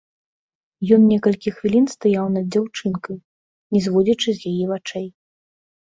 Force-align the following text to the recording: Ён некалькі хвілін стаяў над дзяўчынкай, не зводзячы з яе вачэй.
Ён 0.95 1.01
некалькі 1.13 1.49
хвілін 1.57 1.85
стаяў 1.95 2.25
над 2.37 2.45
дзяўчынкай, 2.55 3.17
не 3.77 3.83
зводзячы 3.89 4.29
з 4.39 4.55
яе 4.55 4.65
вачэй. 4.73 5.07